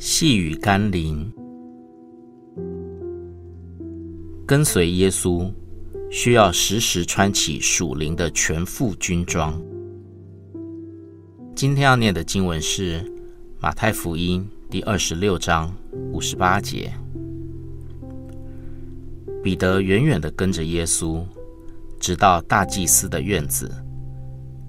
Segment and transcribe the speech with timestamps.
[0.00, 1.28] 细雨甘霖，
[4.46, 5.52] 跟随耶稣
[6.08, 9.60] 需要时时穿起属灵的全副军装。
[11.52, 13.04] 今天要念的经文是
[13.58, 15.74] 马太福音第二十六章
[16.12, 16.92] 五十八节。
[19.42, 21.26] 彼得远远的跟着耶稣，
[21.98, 23.68] 直到大祭司的院子，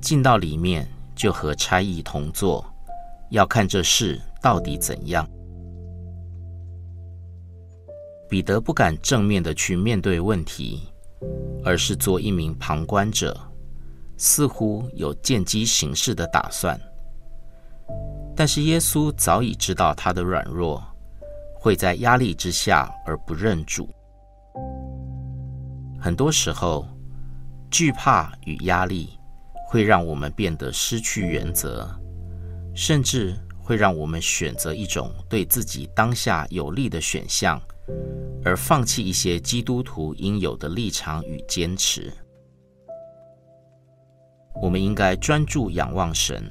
[0.00, 0.86] 进到里面，
[1.16, 2.64] 就和差役同坐，
[3.30, 4.20] 要看这事。
[4.42, 5.28] 到底怎样？
[8.28, 10.82] 彼得不敢正面的去面对问题，
[11.64, 13.38] 而是做一名旁观者，
[14.16, 16.78] 似乎有见机行事的打算。
[18.34, 20.82] 但是耶稣早已知道他的软弱，
[21.54, 23.88] 会在压力之下而不认主。
[26.00, 26.86] 很多时候，
[27.70, 29.10] 惧怕与压力
[29.68, 31.88] 会让我们变得失去原则，
[32.74, 37.60] 甚至，会让我们选择一种对自己当下有利的选项，
[38.44, 42.12] 而放弃一些基督徒应有的立场与坚持。
[44.62, 46.48] 我们应该专注仰望神，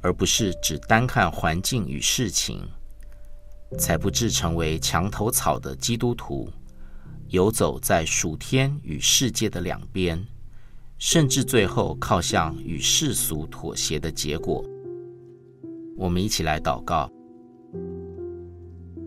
[0.00, 2.66] 而不是只单看环境与事情，
[3.78, 6.50] 才不致成为墙头草的基督徒，
[7.28, 10.26] 游走在属天与世界的两边，
[10.96, 14.64] 甚至最后靠向与世俗妥协的结果。
[15.96, 17.10] 我们一起来祷告，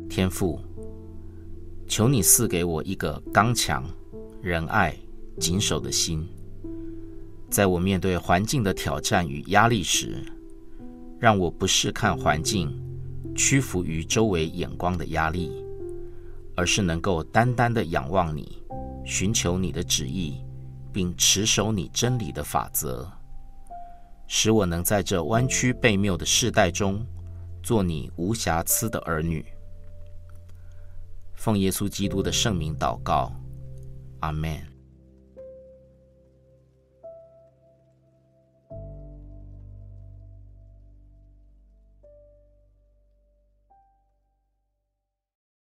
[0.10, 0.60] 天父，
[1.88, 3.86] 求你赐给我一个刚强、
[4.42, 4.98] 仁爱、
[5.40, 6.28] 谨守的心，
[7.48, 10.24] 在我面对环境的挑战与压力时，
[11.20, 12.76] 让我不是看环境，
[13.36, 15.52] 屈服于周围眼光的压力，
[16.56, 18.64] 而是能够单单的仰望你，
[19.06, 20.44] 寻求你的旨意，
[20.92, 23.08] 并持守你真理的法则。
[24.32, 27.04] 使我能在这弯曲悖谬的世代中，
[27.64, 29.44] 做你无瑕疵的儿女。
[31.34, 33.34] 奉耶稣基督的圣名祷告，
[34.20, 34.69] 阿门。